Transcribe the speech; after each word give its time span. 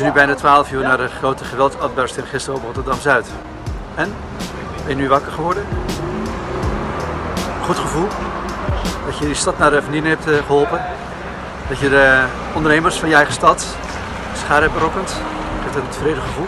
is 0.00 0.06
nu 0.06 0.12
bijna 0.12 0.34
12 0.34 0.72
uur 0.72 0.82
na 0.82 0.96
de 0.96 1.08
grote 1.08 1.44
geweldsuitbarsting 1.44 2.28
gisteren 2.28 2.58
op 2.58 2.64
Rotterdam-Zuid. 2.64 3.26
En? 3.94 4.14
Ben 4.86 4.88
je 4.88 4.94
nu 4.94 5.08
wakker 5.08 5.32
geworden? 5.32 5.66
Goed 7.62 7.78
gevoel? 7.78 8.08
Dat 9.06 9.18
je 9.18 9.24
die 9.24 9.34
stad 9.34 9.58
naar 9.58 9.70
de 9.70 9.82
vernieling 9.82 10.14
hebt 10.14 10.28
eh, 10.28 10.46
geholpen? 10.46 10.80
Dat 11.68 11.78
je 11.78 11.88
de 11.88 12.24
ondernemers 12.54 12.98
van 12.98 13.08
je 13.08 13.14
eigen 13.14 13.32
stad 13.32 13.66
schade 14.34 14.60
hebt 14.60 14.74
berokkend? 14.74 15.14
Met 15.64 15.74
een 15.74 15.88
tevreden 15.88 16.22
gevoel? 16.22 16.46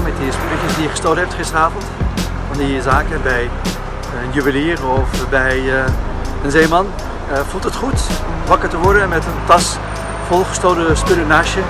Met 0.00 0.16
die 0.16 0.32
spulletjes 0.32 0.74
die 0.74 0.82
je 0.82 0.88
gestolen 0.88 1.18
hebt 1.18 1.34
gisteravond? 1.34 1.84
Van 2.48 2.56
die 2.56 2.82
zaken 2.82 3.22
bij 3.22 3.42
een 4.22 4.32
juwelier 4.32 4.88
of 4.88 5.28
bij 5.30 5.60
uh, 5.60 5.84
een 6.44 6.50
zeeman? 6.50 6.86
Uh, 7.30 7.38
voelt 7.38 7.64
het 7.64 7.74
goed 7.74 8.08
om 8.26 8.48
wakker 8.48 8.68
te 8.68 8.78
worden 8.78 9.08
met 9.08 9.24
een 9.24 9.46
tas 9.46 9.76
vol 10.26 10.44
gestolen 10.44 10.96
spullen 10.96 11.26
naast 11.26 11.54
je? 11.54 11.62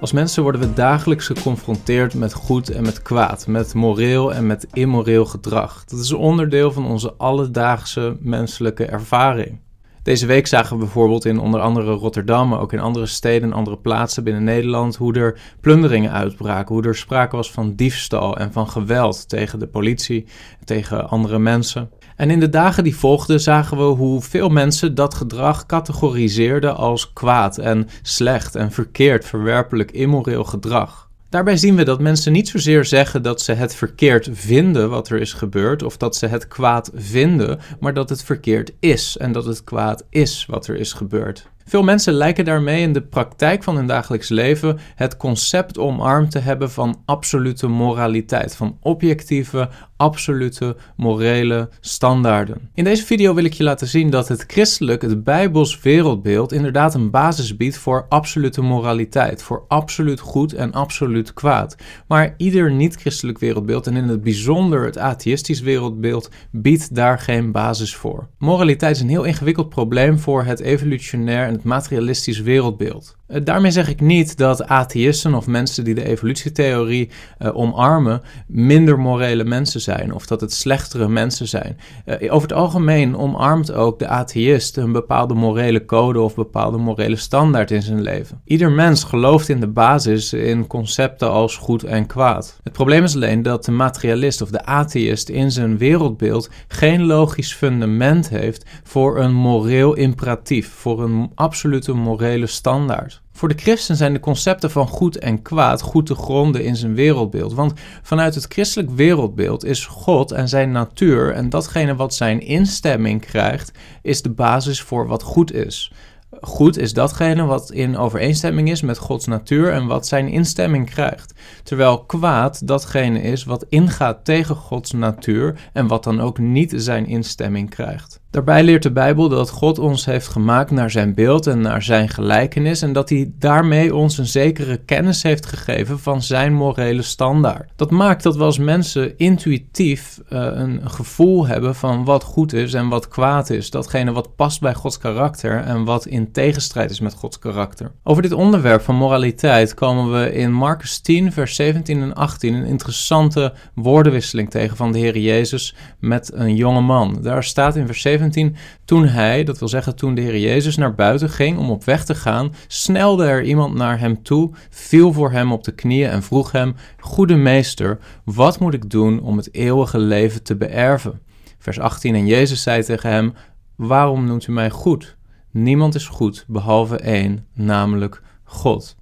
Als 0.00 0.12
mensen 0.12 0.42
worden 0.42 0.60
we 0.60 0.72
dagelijks 0.72 1.26
geconfronteerd 1.26 2.14
met 2.14 2.32
goed 2.32 2.70
en 2.70 2.82
met 2.82 3.02
kwaad, 3.02 3.46
met 3.46 3.74
moreel 3.74 4.34
en 4.34 4.46
met 4.46 4.66
immoreel 4.72 5.24
gedrag. 5.24 5.84
Dat 5.84 5.98
is 5.98 6.12
onderdeel 6.12 6.72
van 6.72 6.86
onze 6.86 7.14
alledaagse 7.16 8.16
menselijke 8.20 8.84
ervaring. 8.84 9.60
Deze 10.08 10.26
week 10.26 10.46
zagen 10.46 10.72
we 10.72 10.84
bijvoorbeeld 10.84 11.24
in 11.24 11.38
onder 11.38 11.60
andere 11.60 11.92
Rotterdam, 11.92 12.48
maar 12.48 12.60
ook 12.60 12.72
in 12.72 12.80
andere 12.80 13.06
steden 13.06 13.48
en 13.48 13.56
andere 13.56 13.76
plaatsen 13.76 14.24
binnen 14.24 14.44
Nederland, 14.44 14.96
hoe 14.96 15.14
er 15.14 15.40
plunderingen 15.60 16.12
uitbraken, 16.12 16.74
hoe 16.74 16.84
er 16.84 16.96
sprake 16.96 17.36
was 17.36 17.50
van 17.50 17.74
diefstal 17.74 18.36
en 18.36 18.52
van 18.52 18.68
geweld 18.70 19.28
tegen 19.28 19.58
de 19.58 19.66
politie, 19.66 20.26
tegen 20.64 21.08
andere 21.08 21.38
mensen. 21.38 21.90
En 22.16 22.30
in 22.30 22.40
de 22.40 22.48
dagen 22.48 22.84
die 22.84 22.96
volgden 22.96 23.40
zagen 23.40 23.76
we 23.76 23.82
hoe 23.82 24.20
veel 24.20 24.48
mensen 24.48 24.94
dat 24.94 25.14
gedrag 25.14 25.66
categoriseerden 25.66 26.76
als 26.76 27.12
kwaad 27.12 27.58
en 27.58 27.88
slecht 28.02 28.54
en 28.54 28.72
verkeerd, 28.72 29.24
verwerpelijk, 29.24 29.90
immoreel 29.90 30.44
gedrag. 30.44 31.07
Daarbij 31.30 31.56
zien 31.56 31.76
we 31.76 31.84
dat 31.84 32.00
mensen 32.00 32.32
niet 32.32 32.48
zozeer 32.48 32.84
zeggen 32.84 33.22
dat 33.22 33.40
ze 33.40 33.52
het 33.52 33.74
verkeerd 33.74 34.28
vinden 34.32 34.90
wat 34.90 35.08
er 35.08 35.20
is 35.20 35.32
gebeurd, 35.32 35.82
of 35.82 35.96
dat 35.96 36.16
ze 36.16 36.26
het 36.26 36.48
kwaad 36.48 36.90
vinden, 36.94 37.58
maar 37.80 37.94
dat 37.94 38.08
het 38.08 38.22
verkeerd 38.24 38.72
is 38.80 39.16
en 39.16 39.32
dat 39.32 39.44
het 39.44 39.64
kwaad 39.64 40.04
is 40.10 40.46
wat 40.46 40.66
er 40.66 40.76
is 40.76 40.92
gebeurd. 40.92 41.48
Veel 41.68 41.82
mensen 41.82 42.12
lijken 42.12 42.44
daarmee 42.44 42.82
in 42.82 42.92
de 42.92 43.02
praktijk 43.02 43.62
van 43.62 43.76
hun 43.76 43.86
dagelijks 43.86 44.28
leven 44.28 44.78
het 44.94 45.16
concept 45.16 45.78
omarmd 45.78 46.30
te 46.30 46.38
hebben 46.38 46.70
van 46.70 47.02
absolute 47.04 47.66
moraliteit, 47.66 48.56
van 48.56 48.78
objectieve, 48.80 49.68
absolute 49.98 50.76
morele 50.96 51.68
standaarden. 51.80 52.70
In 52.74 52.84
deze 52.84 53.04
video 53.04 53.34
wil 53.34 53.44
ik 53.44 53.52
je 53.52 53.64
laten 53.64 53.86
zien 53.86 54.10
dat 54.10 54.28
het 54.28 54.44
christelijk, 54.46 55.02
het 55.02 55.24
bijbels 55.24 55.80
wereldbeeld 55.80 56.52
inderdaad 56.52 56.94
een 56.94 57.10
basis 57.10 57.56
biedt 57.56 57.78
voor 57.78 58.06
absolute 58.08 58.62
moraliteit, 58.62 59.42
voor 59.42 59.64
absoluut 59.68 60.20
goed 60.20 60.52
en 60.52 60.72
absoluut 60.72 61.34
kwaad. 61.34 61.76
Maar 62.06 62.34
ieder 62.36 62.72
niet-christelijk 62.72 63.38
wereldbeeld 63.38 63.86
en 63.86 63.96
in 63.96 64.08
het 64.08 64.22
bijzonder 64.22 64.84
het 64.84 64.98
atheïstisch 64.98 65.60
wereldbeeld 65.60 66.30
biedt 66.50 66.94
daar 66.94 67.18
geen 67.18 67.52
basis 67.52 67.96
voor. 67.96 68.28
Moraliteit 68.38 68.96
is 68.96 69.02
een 69.02 69.08
heel 69.08 69.24
ingewikkeld 69.24 69.68
probleem 69.68 70.18
voor 70.18 70.44
het 70.44 70.60
evolutionair 70.60 71.46
en 71.46 71.52
het 71.52 71.64
materialistisch 71.64 72.40
wereldbeeld. 72.40 73.17
Eh, 73.28 73.40
daarmee 73.44 73.70
zeg 73.70 73.88
ik 73.88 74.00
niet 74.00 74.36
dat 74.36 74.66
atheïsten 74.66 75.34
of 75.34 75.46
mensen 75.46 75.84
die 75.84 75.94
de 75.94 76.04
evolutietheorie 76.04 77.10
uh, 77.38 77.56
omarmen 77.56 78.22
minder 78.46 78.98
morele 78.98 79.44
mensen 79.44 79.80
zijn 79.80 80.14
of 80.14 80.26
dat 80.26 80.40
het 80.40 80.52
slechtere 80.52 81.08
mensen 81.08 81.48
zijn. 81.48 81.78
Uh, 82.06 82.32
over 82.34 82.48
het 82.48 82.58
algemeen 82.58 83.16
omarmt 83.16 83.72
ook 83.72 83.98
de 83.98 84.08
atheïst 84.08 84.76
een 84.76 84.92
bepaalde 84.92 85.34
morele 85.34 85.84
code 85.84 86.20
of 86.20 86.34
bepaalde 86.34 86.78
morele 86.78 87.16
standaard 87.16 87.70
in 87.70 87.82
zijn 87.82 88.02
leven. 88.02 88.40
Ieder 88.44 88.70
mens 88.70 89.04
gelooft 89.04 89.48
in 89.48 89.60
de 89.60 89.66
basis 89.66 90.32
in 90.32 90.66
concepten 90.66 91.30
als 91.30 91.56
goed 91.56 91.82
en 91.82 92.06
kwaad. 92.06 92.60
Het 92.62 92.72
probleem 92.72 93.04
is 93.04 93.14
alleen 93.14 93.42
dat 93.42 93.64
de 93.64 93.72
materialist 93.72 94.42
of 94.42 94.50
de 94.50 94.64
atheïst 94.64 95.28
in 95.28 95.50
zijn 95.50 95.78
wereldbeeld 95.78 96.50
geen 96.68 97.06
logisch 97.06 97.54
fundament 97.54 98.28
heeft 98.28 98.64
voor 98.82 99.18
een 99.18 99.34
moreel 99.34 99.94
imperatief, 99.94 100.68
voor 100.68 101.02
een 101.02 101.30
absolute 101.34 101.92
morele 101.92 102.46
standaard. 102.46 103.17
Voor 103.32 103.48
de 103.48 103.58
christen 103.58 103.96
zijn 103.96 104.12
de 104.12 104.20
concepten 104.20 104.70
van 104.70 104.88
goed 104.88 105.18
en 105.18 105.42
kwaad 105.42 105.80
goed 105.80 106.06
te 106.06 106.14
gronden 106.14 106.64
in 106.64 106.76
zijn 106.76 106.94
wereldbeeld. 106.94 107.54
Want 107.54 107.72
vanuit 108.02 108.34
het 108.34 108.46
christelijk 108.48 108.90
wereldbeeld 108.90 109.64
is 109.64 109.86
God 109.86 110.30
en 110.30 110.48
zijn 110.48 110.70
natuur 110.70 111.32
en 111.32 111.48
datgene 111.48 111.96
wat 111.96 112.14
zijn 112.14 112.40
instemming 112.40 113.20
krijgt, 113.20 113.72
is 114.02 114.22
de 114.22 114.30
basis 114.30 114.82
voor 114.82 115.06
wat 115.06 115.22
goed 115.22 115.52
is. 115.52 115.92
Goed 116.40 116.78
is 116.78 116.92
datgene 116.92 117.44
wat 117.44 117.70
in 117.70 117.96
overeenstemming 117.96 118.70
is 118.70 118.82
met 118.82 118.98
Gods 118.98 119.26
natuur 119.26 119.72
en 119.72 119.86
wat 119.86 120.06
zijn 120.06 120.28
instemming 120.28 120.90
krijgt. 120.90 121.34
Terwijl 121.62 122.04
kwaad 122.04 122.66
datgene 122.66 123.20
is 123.20 123.44
wat 123.44 123.66
ingaat 123.68 124.24
tegen 124.24 124.54
Gods 124.54 124.92
natuur 124.92 125.70
en 125.72 125.86
wat 125.86 126.04
dan 126.04 126.20
ook 126.20 126.38
niet 126.38 126.72
zijn 126.76 127.06
instemming 127.06 127.70
krijgt. 127.70 128.20
Daarbij 128.30 128.64
leert 128.64 128.82
de 128.82 128.92
Bijbel 128.92 129.28
dat 129.28 129.50
God 129.50 129.78
ons 129.78 130.04
heeft 130.04 130.28
gemaakt 130.28 130.70
naar 130.70 130.90
zijn 130.90 131.14
beeld 131.14 131.46
en 131.46 131.60
naar 131.60 131.82
zijn 131.82 132.08
gelijkenis 132.08 132.82
en 132.82 132.92
dat 132.92 133.08
hij 133.08 133.30
daarmee 133.38 133.94
ons 133.94 134.18
een 134.18 134.26
zekere 134.26 134.76
kennis 134.76 135.22
heeft 135.22 135.46
gegeven 135.46 135.98
van 135.98 136.22
zijn 136.22 136.54
morele 136.54 137.02
standaard. 137.02 137.70
Dat 137.76 137.90
maakt 137.90 138.22
dat 138.22 138.36
we 138.36 138.44
als 138.44 138.58
mensen 138.58 139.18
intuïtief 139.18 140.20
uh, 140.32 140.46
een 140.52 140.90
gevoel 140.90 141.46
hebben 141.46 141.74
van 141.74 142.04
wat 142.04 142.22
goed 142.22 142.52
is 142.52 142.74
en 142.74 142.88
wat 142.88 143.08
kwaad 143.08 143.50
is. 143.50 143.70
Datgene 143.70 144.12
wat 144.12 144.36
past 144.36 144.60
bij 144.60 144.74
Gods 144.74 144.98
karakter 144.98 145.62
en 145.62 145.84
wat 145.84 146.06
in 146.06 146.32
tegenstrijd 146.32 146.90
is 146.90 147.00
met 147.00 147.14
Gods 147.14 147.38
karakter. 147.38 147.92
Over 148.02 148.22
dit 148.22 148.32
onderwerp 148.32 148.80
van 148.82 148.94
moraliteit 148.94 149.74
komen 149.74 150.12
we 150.12 150.32
in 150.32 150.52
Marcus 150.52 150.98
10, 151.00 151.32
vers 151.32 151.54
17 151.54 152.02
en 152.02 152.14
18 152.14 152.54
een 152.54 152.64
interessante 152.64 153.52
woordenwisseling 153.74 154.50
tegen 154.50 154.76
van 154.76 154.92
de 154.92 154.98
Heer 154.98 155.18
Jezus 155.18 155.74
met 155.98 156.30
een 156.34 156.56
jonge 156.56 156.80
man. 156.80 157.18
Daar 157.22 157.44
staat 157.44 157.76
in 157.76 157.86
vers 157.86 158.00
17 158.00 158.16
17, 158.18 158.56
toen 158.84 159.06
hij, 159.06 159.44
dat 159.44 159.58
wil 159.58 159.68
zeggen 159.68 159.96
toen 159.96 160.14
de 160.14 160.20
Heer 160.20 160.38
Jezus 160.38 160.76
naar 160.76 160.94
buiten 160.94 161.30
ging 161.30 161.58
om 161.58 161.70
op 161.70 161.84
weg 161.84 162.04
te 162.04 162.14
gaan, 162.14 162.54
snelde 162.66 163.26
er 163.26 163.42
iemand 163.42 163.74
naar 163.74 163.98
hem 163.98 164.22
toe, 164.22 164.50
viel 164.70 165.12
voor 165.12 165.30
hem 165.30 165.52
op 165.52 165.64
de 165.64 165.72
knieën 165.72 166.10
en 166.10 166.22
vroeg 166.22 166.52
hem: 166.52 166.74
Goede 167.00 167.36
meester, 167.36 167.98
wat 168.24 168.60
moet 168.60 168.74
ik 168.74 168.90
doen 168.90 169.20
om 169.20 169.36
het 169.36 169.54
eeuwige 169.54 169.98
leven 169.98 170.42
te 170.42 170.56
beërven? 170.56 171.20
Vers 171.58 171.78
18: 171.80 172.14
En 172.14 172.26
Jezus 172.26 172.62
zei 172.62 172.82
tegen 172.82 173.10
hem: 173.10 173.34
Waarom 173.76 174.24
noemt 174.24 174.46
u 174.46 174.52
mij 174.52 174.70
goed? 174.70 175.16
Niemand 175.50 175.94
is 175.94 176.06
goed 176.06 176.44
behalve 176.48 176.96
één, 176.96 177.46
namelijk 177.54 178.22
God. 178.44 178.96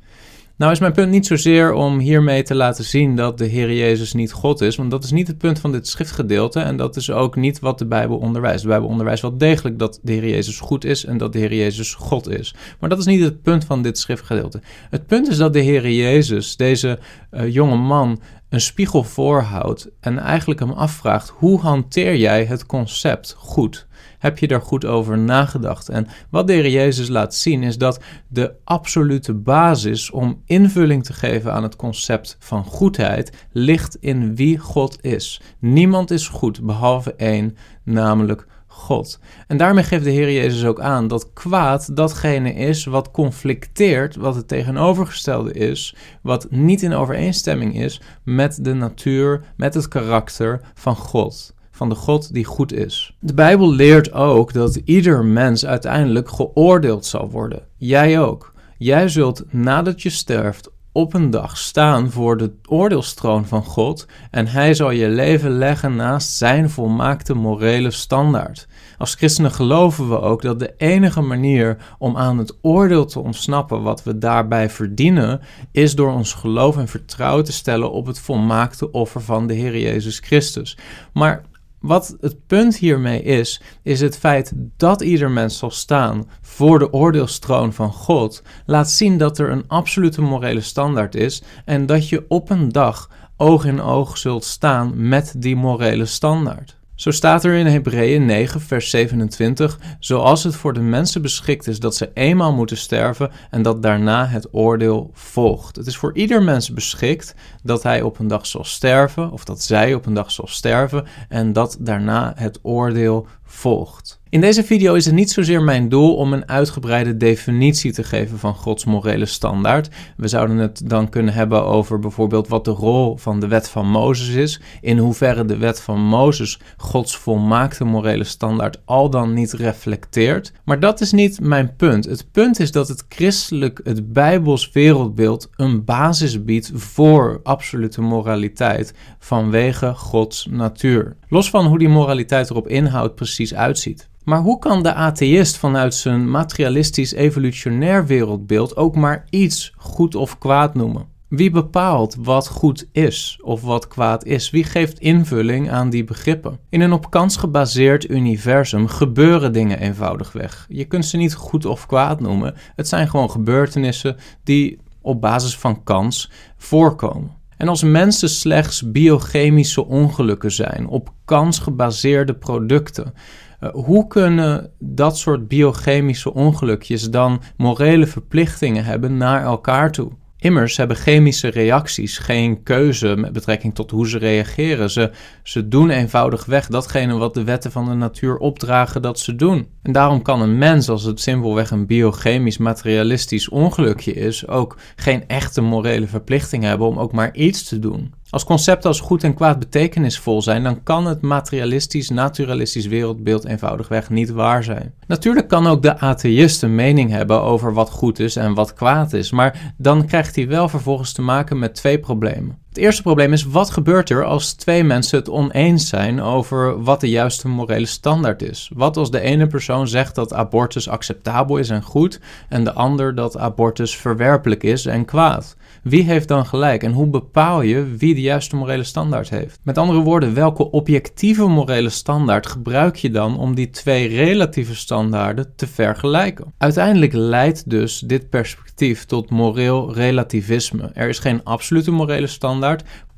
Nou 0.56 0.72
is 0.72 0.78
mijn 0.78 0.93
punt 0.93 1.11
niet 1.11 1.27
zozeer 1.27 1.72
om 1.72 1.99
hiermee 1.99 2.43
te 2.43 2.55
laten 2.55 2.84
zien 2.84 3.17
dat 3.17 3.39
de 3.39 3.44
Heer 3.44 3.72
Jezus 3.72 4.12
niet 4.12 4.33
God 4.33 4.61
is, 4.61 4.77
want 4.77 4.91
dat 4.91 5.05
is 5.05 5.11
niet 5.11 5.27
het 5.27 5.39
punt 5.39 5.59
van 5.59 5.72
dit 5.72 5.89
schriftgedeelte 5.89 6.61
en 6.61 6.77
dat 6.77 6.97
is 6.97 7.11
ook 7.11 7.37
niet 7.37 7.59
wat 7.59 7.78
de 7.78 7.87
Bijbel 7.87 8.17
onderwijst. 8.17 8.62
De 8.62 8.69
Bijbel 8.69 8.89
onderwijst 8.89 9.22
wel 9.22 9.39
degelijk 9.39 9.78
dat 9.78 10.00
de 10.03 10.12
Heer 10.12 10.28
Jezus 10.28 10.61
goed 10.61 10.84
is 10.84 11.05
en 11.05 11.19
dat 11.19 11.33
de 11.33 11.39
Heer 11.39 11.55
Jezus 11.55 11.95
God 11.95 12.28
is. 12.28 12.55
Maar 12.81 12.89
dat 12.89 12.99
is 12.99 13.05
niet 13.05 13.22
het 13.22 13.43
punt 13.43 13.65
van 13.65 13.83
dit 13.83 13.99
schriftgedeelte. 13.99 14.61
Het 14.91 15.06
punt 15.06 15.28
is 15.28 15.37
dat 15.37 15.53
de 15.53 15.61
Heer 15.61 15.91
Jezus, 15.91 16.56
deze 16.56 16.99
uh, 17.33 17.53
jonge 17.53 17.77
man, 17.77 18.21
een 18.49 18.61
spiegel 18.61 19.03
voorhoudt 19.03 19.91
en 20.01 20.19
eigenlijk 20.19 20.61
hem 20.61 20.71
afvraagt: 20.71 21.29
hoe 21.29 21.61
hanteer 21.61 22.17
jij 22.17 22.45
het 22.45 22.67
concept 22.67 23.34
goed? 23.39 23.87
Heb 24.19 24.39
je 24.39 24.47
daar 24.47 24.62
goed 24.62 24.84
over 24.84 25.19
nagedacht? 25.19 25.89
En 25.89 26.07
wat 26.31 26.47
de 26.47 26.71
Jezus 26.71 27.09
laat 27.09 27.34
zien 27.34 27.62
is 27.62 27.79
dat 27.79 28.01
de 28.29 28.55
absolute 28.65 29.34
basis 29.34 30.11
om 30.11 30.43
invulling 30.45 31.05
te 31.05 31.12
geven 31.12 31.53
aan 31.53 31.62
het 31.62 31.77
concept 31.77 32.37
van 32.39 32.65
goedheid 32.65 33.47
ligt 33.53 33.97
in 34.01 34.34
wie 34.34 34.59
God 34.59 34.98
is. 35.01 35.41
Niemand 35.59 36.10
is 36.10 36.28
goed 36.28 36.63
behalve 36.63 37.15
één, 37.15 37.57
namelijk 37.83 38.47
God. 38.77 39.19
En 39.47 39.57
daarmee 39.57 39.84
geeft 39.84 40.05
de 40.05 40.11
Heer 40.11 40.33
Jezus 40.33 40.65
ook 40.65 40.81
aan 40.81 41.09
dat 41.09 41.33
kwaad 41.33 41.97
datgene 41.97 42.55
is 42.55 42.84
wat 42.84 43.11
conflicteert, 43.11 44.17
wat 44.17 44.34
het 44.34 44.49
tegenovergestelde 44.49 45.53
is, 45.53 45.97
wat 46.23 46.47
niet 46.51 46.83
in 46.83 46.93
overeenstemming 46.93 47.78
is 47.78 48.01
met 48.25 48.65
de 48.65 48.75
natuur, 48.75 49.43
met 49.57 49.75
het 49.75 49.89
karakter 49.89 50.61
van 50.75 50.97
God 50.97 51.55
van 51.71 51.89
de 51.89 51.95
God 51.95 52.34
die 52.34 52.45
goed 52.45 52.73
is. 52.73 53.17
De 53.21 53.34
Bijbel 53.34 53.73
leert 53.73 54.13
ook 54.13 54.53
dat 54.53 54.81
ieder 54.84 55.25
mens 55.25 55.67
uiteindelijk 55.67 56.29
geoordeeld 56.29 57.07
zal 57.07 57.31
worden. 57.31 57.63
Jij 57.77 58.21
ook. 58.21 58.53
Jij 58.79 59.09
zult 59.09 59.45
nadat 59.53 60.03
je 60.03 60.11
sterft 60.11 60.71
op 60.97 61.15
een 61.15 61.31
dag 61.31 61.59
staan 61.59 62.10
voor 62.10 62.37
de 62.37 62.53
oordeelstroon 62.69 63.47
van 63.47 63.65
God 63.65 64.07
en 64.31 64.47
hij 64.47 64.75
zal 64.75 64.91
je 64.91 65.09
leven 65.09 65.51
leggen 65.51 65.97
naast 65.97 66.31
zijn 66.31 66.71
volmaakte 66.71 67.34
morele 67.34 67.91
standaard. 67.91 68.69
Als 68.98 69.15
christenen 69.15 69.51
geloven 69.51 70.09
we 70.09 70.21
ook 70.21 70.43
dat 70.43 70.59
de 70.59 70.75
enige 70.77 71.21
manier 71.21 71.77
om 71.98 72.16
aan 72.16 72.39
het 72.39 72.59
oordeel 72.63 73.04
te 73.04 73.21
ontsnappen 73.21 73.83
wat 73.83 74.03
we 74.03 74.19
daarbij 74.19 74.71
verdienen, 74.71 75.41
is 75.72 75.95
door 75.95 76.13
ons 76.13 76.33
geloof 76.33 76.77
en 76.77 76.89
vertrouwen 76.89 77.45
te 77.45 77.53
stellen 77.53 77.93
op 77.93 78.07
het 78.07 78.19
volmaakte 78.19 78.91
offer 78.91 79.21
van 79.21 79.47
de 79.47 79.54
Heer 79.54 79.78
Jezus 79.78 80.19
Christus. 80.19 80.78
Maar 81.13 81.45
wat 81.86 82.16
het 82.21 82.47
punt 82.47 82.77
hiermee 82.77 83.22
is, 83.22 83.62
is 83.83 84.00
het 84.00 84.18
feit 84.18 84.53
dat 84.77 85.00
ieder 85.00 85.30
mens 85.30 85.59
zal 85.59 85.71
staan 85.71 86.28
voor 86.41 86.78
de 86.78 86.92
oordeelstroon 86.92 87.72
van 87.72 87.92
God, 87.92 88.42
laat 88.66 88.91
zien 88.91 89.18
dat 89.18 89.38
er 89.38 89.50
een 89.50 89.68
absolute 89.68 90.22
morele 90.22 90.60
standaard 90.60 91.15
is 91.15 91.42
en 91.65 91.86
dat 91.86 92.09
je 92.09 92.24
op 92.28 92.50
een 92.50 92.68
dag 92.68 93.10
oog 93.36 93.65
in 93.65 93.80
oog 93.80 94.18
zult 94.18 94.44
staan 94.44 95.09
met 95.09 95.34
die 95.36 95.56
morele 95.56 96.06
standaard. 96.06 96.77
Zo 96.97 97.10
staat 97.10 97.45
er 97.45 97.54
in 97.54 97.66
Hebreeën 97.66 98.25
9, 98.25 98.60
vers 98.60 98.91
27, 98.91 99.78
zoals 99.98 100.45
het 100.45 100.57
voor 100.57 100.72
de 100.72 100.81
mensen 100.81 101.22
beschikt 101.22 101.66
is 101.66 101.81
dat 101.81 101.95
ze 101.95 102.10
eenmaal 102.15 102.53
moeten 102.53 102.77
sterven 102.77 103.31
en 103.51 103.63
dat 103.63 103.83
daarna 103.83 104.27
het 104.27 104.48
oordeel 104.54 105.10
volgt. 105.13 105.77
Het 105.77 105.87
is 105.87 105.97
voor 105.97 106.15
ieder 106.15 106.43
mens 106.43 106.72
beschikt 106.72 107.34
dat 107.63 107.83
hij 107.83 108.03
op 108.03 108.19
een 108.19 108.28
dag 108.28 108.47
zal 108.47 108.65
sterven, 108.65 109.31
of 109.31 109.45
dat 109.45 109.63
zij 109.63 109.95
op 109.95 110.07
een 110.07 110.15
dag 110.15 110.31
zal 110.31 110.47
sterven 110.47 111.07
en 111.28 111.53
dat 111.53 111.77
daarna 111.81 112.33
het 112.37 112.59
oordeel 112.63 113.27
volgt. 113.47 114.21
In 114.28 114.41
deze 114.41 114.65
video 114.65 114.95
is 114.95 115.04
het 115.04 115.15
niet 115.15 115.31
zozeer 115.31 115.63
mijn 115.63 115.89
doel 115.89 116.16
om 116.16 116.33
een 116.33 116.48
uitgebreide 116.48 117.16
definitie 117.16 117.93
te 117.93 118.04
geven 118.04 118.39
van 118.39 118.54
Gods 118.54 118.84
morele 118.84 119.27
standaard. 119.27 119.89
We 120.16 120.28
zouden 120.28 120.57
het 120.57 120.83
dan 120.84 121.09
kunnen 121.09 121.34
hebben 121.34 121.65
over 121.65 121.98
bijvoorbeeld 121.98 122.48
wat 122.48 122.65
de 122.65 122.71
rol 122.71 123.16
van 123.16 123.41
de 123.41 123.47
wet 123.48 123.69
van 123.69 123.89
Mozes 123.89 124.28
is, 124.34 124.60
in 124.81 124.98
hoeverre 124.98 125.45
de 125.45 125.57
wet 125.57 125.81
van 125.81 126.01
Mozes 126.01 126.60
Gods 126.77 127.16
volmaakte 127.16 127.84
morele 127.84 128.25
standaard 128.25 128.81
al 128.84 129.10
dan 129.10 129.33
niet 129.33 129.53
reflecteert. 129.53 130.53
Maar 130.65 130.81
dat 130.81 131.01
is 131.01 131.13
niet 131.13 131.41
mijn 131.41 131.77
punt. 131.77 132.04
Het 132.04 132.31
punt 132.33 132.60
is 132.60 132.72
dat 132.72 132.89
het 132.89 133.04
christelijk, 133.09 133.81
het 133.84 134.13
bijbels 134.13 134.71
wereldbeeld 134.72 135.51
een 135.57 135.84
basis 135.84 136.45
biedt 136.45 136.71
voor 136.75 137.41
absolute 137.43 138.01
moraliteit 138.01 138.95
vanwege 139.19 139.95
Gods 139.95 140.47
natuur. 140.51 141.16
Los 141.28 141.51
van 141.51 141.67
hoe 141.67 141.78
die 141.78 141.89
moraliteit 141.89 142.49
er 142.49 142.57
op 142.57 142.69
inhoud 142.69 143.15
precies 143.15 143.55
uitziet. 143.55 144.09
Maar 144.25 144.41
hoe 144.41 144.59
kan 144.59 144.83
de 144.83 144.95
atheïst 144.95 145.57
vanuit 145.57 145.95
zijn 145.95 146.31
materialistisch 146.31 147.13
evolutionair 147.13 148.07
wereldbeeld 148.07 148.77
ook 148.77 148.97
maar 148.97 149.25
iets 149.31 149.73
goed 149.77 150.15
of 150.15 150.39
kwaad 150.39 150.75
noemen? 150.75 151.07
Wie 151.28 151.51
bepaalt 151.51 152.17
wat 152.19 152.49
goed 152.49 152.89
is 152.93 153.41
of 153.43 153.61
wat 153.61 153.89
kwaad 153.89 154.25
is? 154.25 154.51
Wie 154.51 154.65
geeft 154.65 154.99
invulling 154.99 155.71
aan 155.71 155.91
die 155.91 156.05
begrippen? 156.05 156.59
In 156.69 156.81
een 156.81 156.93
op 156.93 157.11
kans 157.11 157.37
gebaseerd 157.37 158.11
universum 158.11 158.87
gebeuren 158.87 159.53
dingen 159.53 159.79
eenvoudigweg. 159.79 160.67
Je 160.69 160.84
kunt 160.84 161.07
ze 161.07 161.17
niet 161.17 161.34
goed 161.34 161.65
of 161.65 161.87
kwaad 161.87 162.21
noemen. 162.21 162.55
Het 162.77 162.89
zijn 162.89 163.09
gewoon 163.09 163.31
gebeurtenissen 163.31 164.17
die 164.45 164.79
op 165.01 165.21
basis 165.21 165.57
van 165.57 165.83
kans 165.83 166.31
voorkomen. 166.57 167.31
En 167.57 167.69
als 167.69 167.83
mensen 167.83 168.29
slechts 168.29 168.91
biochemische 168.91 169.87
ongelukken 169.87 170.53
zijn 170.53 170.89
op 170.89 171.13
kans 171.25 171.59
gebaseerde 171.59 172.35
producten, 172.35 173.15
eh, 173.61 173.71
hoe 173.73 174.07
kunnen 174.07 174.71
dat 174.79 175.19
soort 175.19 175.49
biochemische 175.49 176.35
ongelukjes 176.35 177.11
dan 177.11 177.43
morele 177.57 178.07
verplichtingen 178.07 178.85
hebben 178.85 179.17
naar 179.17 179.43
elkaar 179.43 179.93
toe? 179.93 180.11
Immers 180.38 180.77
hebben 180.77 180.97
chemische 180.97 181.48
reacties 181.48 182.18
geen 182.18 182.62
keuze 182.62 183.16
met 183.16 183.33
betrekking 183.33 183.74
tot 183.74 183.91
hoe 183.91 184.09
ze 184.09 184.18
reageren. 184.18 184.91
Ze, 184.91 185.10
ze 185.42 185.68
doen 185.68 185.91
eenvoudigweg 185.91 186.66
datgene 186.66 187.16
wat 187.16 187.34
de 187.34 187.44
wetten 187.44 187.72
van 187.72 187.84
de 187.84 187.94
natuur 187.94 188.36
opdragen 188.36 189.03
dat 189.03 189.18
ze 189.18 189.36
doen. 189.36 189.66
En 189.83 189.92
daarom 189.92 190.22
kan 190.22 190.41
een 190.41 190.59
mens, 190.59 190.88
als 190.88 191.03
het 191.03 191.21
simpelweg 191.21 191.71
een 191.71 191.86
biochemisch 191.86 192.59
materialistisch 192.59 193.48
ongelukje 193.48 194.12
is, 194.12 194.48
ook 194.48 194.78
geen 194.97 195.28
echte 195.28 195.60
morele 195.60 196.06
verplichting 196.06 196.62
hebben 196.62 196.86
om 196.86 196.98
ook 196.98 197.12
maar 197.12 197.34
iets 197.34 197.62
te 197.62 197.78
doen. 197.78 198.15
Als 198.31 198.45
concepten 198.45 198.89
als 198.89 199.01
goed 199.01 199.25
en 199.25 199.34
kwaad 199.34 199.59
betekenisvol 199.59 200.43
zijn, 200.43 200.63
dan 200.63 200.83
kan 200.83 201.07
het 201.07 201.23
materialistisch, 201.23 202.09
naturalistisch 202.09 202.87
wereldbeeld 202.87 203.45
eenvoudigweg 203.45 204.11
niet 204.11 204.31
waar 204.31 204.65
zijn. 204.65 204.95
Natuurlijk 205.07 205.49
kan 205.49 205.67
ook 205.67 205.83
de 205.83 205.99
atheïst 205.99 206.63
een 206.63 206.75
mening 206.75 207.11
hebben 207.11 207.43
over 207.43 207.73
wat 207.73 207.91
goed 207.91 208.19
is 208.19 208.37
en 208.37 208.55
wat 208.55 208.75
kwaad 208.75 209.13
is, 209.13 209.31
maar 209.31 209.75
dan 209.77 210.07
krijgt 210.07 210.37
hij 210.37 210.49
wel 210.49 210.69
vervolgens 210.69 211.13
te 211.13 211.23
maken 211.23 211.59
met 211.59 211.75
twee 211.75 211.99
problemen. 211.99 212.59
Het 212.77 212.84
eerste 212.84 213.03
probleem 213.03 213.33
is: 213.33 213.45
wat 213.45 213.71
gebeurt 213.71 214.11
er 214.11 214.25
als 214.25 214.53
twee 214.53 214.84
mensen 214.84 215.19
het 215.19 215.28
oneens 215.28 215.89
zijn 215.89 216.21
over 216.21 216.83
wat 216.83 217.01
de 217.01 217.09
juiste 217.09 217.49
morele 217.49 217.87
standaard 217.87 218.43
is? 218.43 218.71
Wat 218.75 218.97
als 218.97 219.11
de 219.11 219.21
ene 219.21 219.47
persoon 219.47 219.89
zegt 219.89 220.15
dat 220.15 220.33
abortus 220.33 220.89
acceptabel 220.89 221.57
is 221.57 221.71
en 221.71 221.83
goed, 221.83 222.21
en 222.49 222.65
de 222.65 222.73
ander 222.73 223.15
dat 223.15 223.39
abortus 223.39 223.97
verwerpelijk 223.97 224.63
is 224.63 224.87
en 224.87 225.05
kwaad? 225.05 225.57
Wie 225.83 226.03
heeft 226.03 226.28
dan 226.28 226.47
gelijk 226.47 226.83
en 226.83 226.93
hoe 226.93 227.07
bepaal 227.07 227.63
je 227.63 227.84
wie 227.84 228.15
de 228.15 228.21
juiste 228.21 228.57
morele 228.57 228.84
standaard 228.84 229.31
heeft? 229.31 229.59
Met 229.63 229.79
andere 229.79 230.01
woorden, 230.01 230.34
welke 230.34 230.71
objectieve 230.71 231.47
morele 231.47 231.89
standaard 231.89 232.47
gebruik 232.47 232.97
je 232.97 233.11
dan 233.11 233.39
om 233.39 233.55
die 233.55 233.71
twee 233.71 234.09
relatieve 234.09 234.75
standaarden 234.75 235.53
te 235.57 235.67
vergelijken? 235.67 236.53
Uiteindelijk 236.59 237.13
leidt 237.13 237.71
dus 237.71 237.99
dit 237.99 238.31
perspectief 238.31 239.05
tot 239.05 239.31
moreel 239.31 239.95
relativisme. 239.95 240.91
Er 240.93 241.09
is 241.09 241.19
geen 241.19 241.45
absolute 241.45 241.91
morele 241.91 242.27
standaard, 242.27 242.65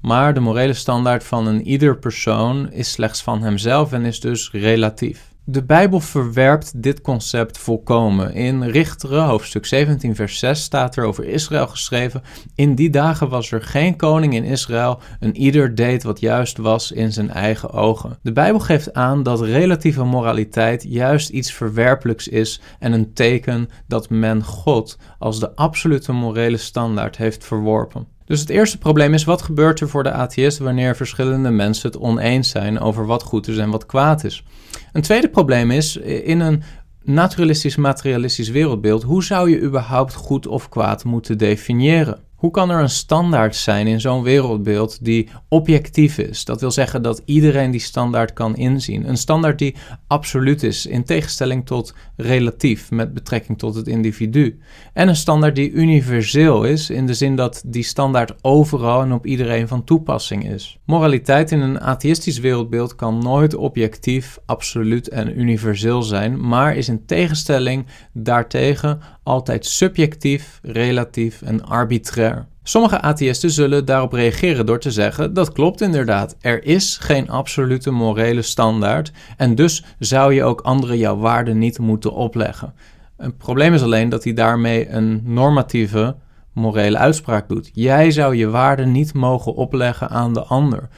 maar 0.01 0.35
de 0.35 0.41
morele 0.41 0.73
standaard 0.73 1.25
van 1.25 1.47
een 1.47 1.63
ieder 1.67 1.99
persoon 1.99 2.73
is 2.73 2.91
slechts 2.91 3.23
van 3.23 3.43
hemzelf 3.43 3.93
en 3.93 4.05
is 4.05 4.21
dus 4.21 4.51
relatief. 4.53 5.29
De 5.51 5.65
Bijbel 5.65 6.01
verwerpt 6.01 6.83
dit 6.83 7.01
concept 7.01 7.59
volkomen. 7.59 8.35
In 8.35 8.63
Richteren, 8.63 9.25
hoofdstuk 9.25 9.67
17, 9.67 10.15
vers 10.15 10.39
6, 10.39 10.63
staat 10.63 10.97
er 10.97 11.05
over 11.05 11.25
Israël 11.25 11.67
geschreven: 11.67 12.23
In 12.55 12.75
die 12.75 12.91
dagen 12.91 13.29
was 13.29 13.51
er 13.51 13.63
geen 13.63 13.97
koning 13.97 14.35
in 14.35 14.45
Israël, 14.45 15.01
en 15.21 15.37
ieder 15.37 15.75
deed 15.75 16.03
wat 16.03 16.21
juist 16.21 16.57
was 16.57 16.93
in 16.93 17.13
zijn 17.13 17.31
eigen 17.31 17.71
ogen. 17.71 18.19
De 18.23 18.33
Bijbel 18.33 18.61
geeft 18.61 18.95
aan 18.95 19.23
dat 19.23 19.41
relatieve 19.41 20.05
moraliteit 20.05 20.83
juist 20.89 21.29
iets 21.29 21.53
verwerpelijks 21.53 22.29
is 22.29 22.61
en 22.79 22.93
een 22.93 23.13
teken 23.13 23.69
dat 23.87 24.11
men 24.11 24.45
God 24.45 24.99
als 25.19 25.41
de 25.41 25.57
absolute 25.57 26.13
morele 26.13 26.57
standaard 26.57 27.17
heeft 27.17 27.45
verworpen. 27.45 28.17
Dus 28.29 28.41
het 28.41 28.51
eerste 28.51 28.79
probleem 28.79 29.15
is: 29.15 29.25
wat 29.25 29.43
gebeurt 29.43 29.81
er 29.81 29.89
voor 29.89 30.03
de 30.03 30.13
atheïst 30.13 30.59
wanneer 30.59 30.97
verschillende 30.97 31.51
mensen 31.51 31.91
het 31.91 32.01
oneens 32.01 32.49
zijn 32.49 32.81
over 32.81 33.07
wat 33.07 33.23
goed 33.23 33.49
is 33.49 33.59
en 33.59 33.71
wat 33.71 33.87
kwaad 33.87 34.25
is? 34.25 34.45
Een 34.93 35.03
tweede 35.03 35.29
probleem 35.29 35.71
is, 35.71 35.97
in 35.97 36.41
een 36.41 36.63
naturalistisch-materialistisch 37.03 38.49
wereldbeeld, 38.49 39.03
hoe 39.03 39.25
zou 39.25 39.51
je 39.51 39.61
überhaupt 39.61 40.15
goed 40.15 40.47
of 40.47 40.69
kwaad 40.69 41.05
moeten 41.05 41.39
definiëren? 41.39 42.21
Hoe 42.39 42.51
kan 42.51 42.71
er 42.71 42.81
een 42.81 42.89
standaard 42.89 43.57
zijn 43.57 43.87
in 43.87 44.01
zo'n 44.01 44.23
wereldbeeld 44.23 45.05
die 45.05 45.29
objectief 45.49 46.19
is? 46.19 46.45
Dat 46.45 46.61
wil 46.61 46.71
zeggen 46.71 47.03
dat 47.03 47.23
iedereen 47.25 47.71
die 47.71 47.81
standaard 47.81 48.33
kan 48.33 48.57
inzien. 48.57 49.09
Een 49.09 49.17
standaard 49.17 49.59
die 49.59 49.77
absoluut 50.07 50.63
is, 50.63 50.87
in 50.87 51.05
tegenstelling 51.05 51.67
tot 51.67 51.95
relatief 52.17 52.91
met 52.91 53.15
betrekking 53.15 53.59
tot 53.59 53.75
het 53.75 53.89
individu. 53.89 54.59
En 54.93 55.09
een 55.09 55.17
standaard 55.17 55.55
die 55.55 55.71
universeel 55.71 56.65
is, 56.65 56.91
in 56.91 57.07
de 57.07 57.15
zin 57.15 57.37
dat 57.37 57.63
die 57.67 57.83
standaard 57.83 58.35
overal 58.41 59.03
en 59.03 59.13
op 59.13 59.27
iedereen 59.27 59.69
van 59.69 59.85
toepassing 59.85 60.51
is. 60.51 60.79
Moraliteit 60.85 61.53
in 61.53 61.61
een 61.61 61.81
atheïstisch 61.81 62.39
wereldbeeld 62.39 62.95
kan 62.95 63.19
nooit 63.19 63.55
objectief, 63.55 64.39
absoluut 64.47 65.09
en 65.09 65.41
universeel 65.41 66.03
zijn, 66.03 66.49
maar 66.49 66.77
is 66.77 66.89
in 66.89 67.07
tegenstelling 67.07 67.87
daartegen 68.13 69.01
altijd 69.29 69.67
subjectief, 69.67 70.59
relatief 70.63 71.43
en 71.43 71.65
arbitrair. 71.65 72.47
Sommige 72.63 73.01
atheïsten 73.01 73.51
zullen 73.51 73.85
daarop 73.85 74.13
reageren 74.13 74.67
door 74.67 74.79
te 74.79 74.91
zeggen: 74.91 75.35
dat 75.35 75.53
klopt 75.53 75.81
inderdaad, 75.81 76.37
er 76.41 76.65
is 76.65 76.97
geen 77.01 77.31
absolute 77.31 77.91
morele 77.91 78.43
standaard 78.43 79.13
en 79.37 79.55
dus 79.55 79.85
zou 79.99 80.35
je 80.35 80.45
ook 80.45 80.61
anderen 80.61 80.99
jouw 80.99 81.17
waarden 81.17 81.59
niet 81.59 81.79
moeten 81.79 82.13
opleggen. 82.13 82.75
Het 83.17 83.39
probleem 83.39 83.75
is 83.75 83.83
alleen 83.83 84.09
dat 84.09 84.25
hij 84.25 84.33
daarmee 84.33 84.89
een 84.89 85.21
normatieve 85.25 86.17
morele 86.53 86.99
uitspraak 86.99 87.49
doet. 87.49 87.71
Jij 87.73 88.11
zou 88.11 88.37
je 88.37 88.49
waarden 88.49 88.93
niet 88.93 89.15
mogen 89.15 89.55
opleggen 89.55 90.09
aan 90.09 90.35
de 90.35 90.43
ander. 90.43 90.89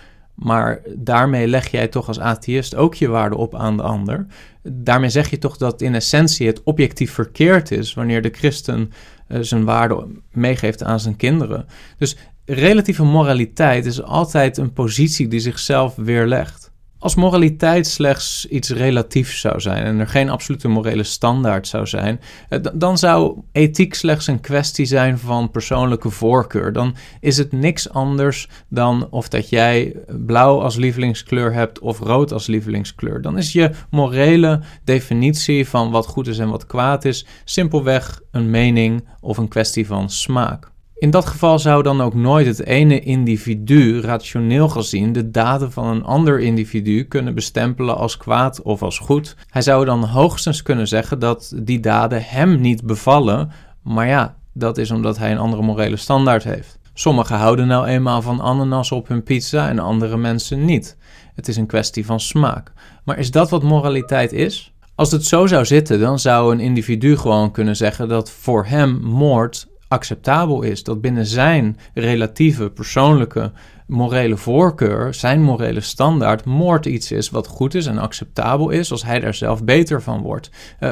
Maar 0.40 0.80
daarmee 0.96 1.46
leg 1.46 1.70
jij 1.70 1.88
toch 1.88 2.08
als 2.08 2.20
atheïst 2.20 2.74
ook 2.74 2.94
je 2.94 3.08
waarde 3.08 3.36
op 3.36 3.54
aan 3.54 3.76
de 3.76 3.82
ander. 3.82 4.26
Daarmee 4.62 5.10
zeg 5.10 5.30
je 5.30 5.38
toch 5.38 5.56
dat 5.56 5.80
in 5.80 5.94
essentie 5.94 6.46
het 6.46 6.62
objectief 6.62 7.12
verkeerd 7.12 7.70
is 7.70 7.94
wanneer 7.94 8.22
de 8.22 8.32
christen 8.32 8.92
uh, 9.28 9.38
zijn 9.40 9.64
waarde 9.64 10.06
meegeeft 10.32 10.82
aan 10.82 11.00
zijn 11.00 11.16
kinderen. 11.16 11.66
Dus 11.98 12.16
relatieve 12.44 13.04
moraliteit 13.04 13.86
is 13.86 14.02
altijd 14.02 14.56
een 14.56 14.72
positie 14.72 15.28
die 15.28 15.40
zichzelf 15.40 15.94
weerlegt. 15.96 16.59
Als 17.00 17.14
moraliteit 17.14 17.86
slechts 17.86 18.46
iets 18.46 18.70
relatiefs 18.70 19.40
zou 19.40 19.60
zijn 19.60 19.84
en 19.84 19.98
er 19.98 20.08
geen 20.08 20.30
absolute 20.30 20.68
morele 20.68 21.02
standaard 21.02 21.66
zou 21.66 21.86
zijn, 21.86 22.20
eh, 22.48 22.58
dan 22.74 22.98
zou 22.98 23.40
ethiek 23.52 23.94
slechts 23.94 24.26
een 24.26 24.40
kwestie 24.40 24.84
zijn 24.84 25.18
van 25.18 25.50
persoonlijke 25.50 26.10
voorkeur. 26.10 26.72
Dan 26.72 26.96
is 27.20 27.36
het 27.36 27.52
niks 27.52 27.90
anders 27.90 28.48
dan 28.68 29.06
of 29.10 29.28
dat 29.28 29.48
jij 29.48 29.96
blauw 30.26 30.60
als 30.60 30.76
lievelingskleur 30.76 31.52
hebt 31.52 31.78
of 31.78 31.98
rood 31.98 32.32
als 32.32 32.46
lievelingskleur. 32.46 33.22
Dan 33.22 33.38
is 33.38 33.52
je 33.52 33.70
morele 33.90 34.60
definitie 34.84 35.68
van 35.68 35.90
wat 35.90 36.06
goed 36.06 36.26
is 36.26 36.38
en 36.38 36.48
wat 36.48 36.66
kwaad 36.66 37.04
is 37.04 37.26
simpelweg 37.44 38.20
een 38.30 38.50
mening 38.50 39.08
of 39.20 39.38
een 39.38 39.48
kwestie 39.48 39.86
van 39.86 40.10
smaak. 40.10 40.69
In 41.00 41.10
dat 41.10 41.26
geval 41.26 41.58
zou 41.58 41.82
dan 41.82 42.00
ook 42.00 42.14
nooit 42.14 42.46
het 42.46 42.64
ene 42.64 43.00
individu, 43.00 44.00
rationeel 44.00 44.68
gezien, 44.68 45.12
de 45.12 45.30
daden 45.30 45.72
van 45.72 45.86
een 45.86 46.04
ander 46.04 46.40
individu 46.40 47.04
kunnen 47.04 47.34
bestempelen 47.34 47.96
als 47.96 48.16
kwaad 48.16 48.62
of 48.62 48.82
als 48.82 48.98
goed. 48.98 49.36
Hij 49.46 49.62
zou 49.62 49.84
dan 49.84 50.04
hoogstens 50.04 50.62
kunnen 50.62 50.88
zeggen 50.88 51.18
dat 51.18 51.52
die 51.62 51.80
daden 51.80 52.22
hem 52.24 52.60
niet 52.60 52.84
bevallen, 52.84 53.50
maar 53.82 54.06
ja, 54.06 54.36
dat 54.52 54.78
is 54.78 54.90
omdat 54.90 55.18
hij 55.18 55.30
een 55.30 55.38
andere 55.38 55.62
morele 55.62 55.96
standaard 55.96 56.44
heeft. 56.44 56.78
Sommigen 56.94 57.36
houden 57.36 57.66
nou 57.66 57.86
eenmaal 57.86 58.22
van 58.22 58.40
ananas 58.40 58.92
op 58.92 59.08
hun 59.08 59.22
pizza 59.22 59.68
en 59.68 59.78
andere 59.78 60.16
mensen 60.16 60.64
niet. 60.64 60.96
Het 61.34 61.48
is 61.48 61.56
een 61.56 61.66
kwestie 61.66 62.06
van 62.06 62.20
smaak. 62.20 62.72
Maar 63.04 63.18
is 63.18 63.30
dat 63.30 63.50
wat 63.50 63.62
moraliteit 63.62 64.32
is? 64.32 64.74
Als 64.94 65.10
het 65.10 65.24
zo 65.24 65.46
zou 65.46 65.64
zitten, 65.64 66.00
dan 66.00 66.18
zou 66.18 66.52
een 66.52 66.60
individu 66.60 67.16
gewoon 67.16 67.50
kunnen 67.50 67.76
zeggen 67.76 68.08
dat 68.08 68.30
voor 68.30 68.66
hem 68.66 69.00
moord 69.02 69.68
acceptabel 69.90 70.62
is. 70.62 70.82
Dat 70.82 71.00
binnen 71.00 71.26
zijn 71.26 71.76
relatieve, 71.94 72.70
persoonlijke, 72.70 73.52
morele 73.86 74.36
voorkeur, 74.36 75.14
zijn 75.14 75.42
morele 75.42 75.80
standaard, 75.80 76.44
moord 76.44 76.86
iets 76.86 77.12
is 77.12 77.30
wat 77.30 77.46
goed 77.46 77.74
is 77.74 77.86
en 77.86 77.98
acceptabel 77.98 78.70
is 78.70 78.90
als 78.90 79.04
hij 79.04 79.20
daar 79.20 79.34
zelf 79.34 79.64
beter 79.64 80.02
van 80.02 80.22
wordt. 80.22 80.50
Uh, 80.80 80.90